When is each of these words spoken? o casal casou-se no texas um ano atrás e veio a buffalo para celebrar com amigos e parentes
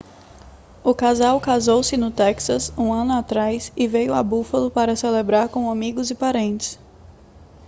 o 0.83 0.95
casal 0.95 1.39
casou-se 1.39 1.95
no 1.95 2.09
texas 2.09 2.73
um 2.75 2.91
ano 2.91 3.13
atrás 3.13 3.71
e 3.77 3.87
veio 3.87 4.15
a 4.15 4.23
buffalo 4.23 4.71
para 4.71 4.95
celebrar 4.95 5.47
com 5.49 5.69
amigos 5.69 6.09
e 6.09 6.15
parentes 6.15 6.79